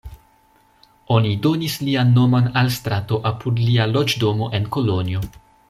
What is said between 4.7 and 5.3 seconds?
Kolonjo.